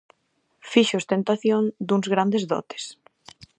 [0.71, 2.83] Fixo ostentación duns grandes dotes.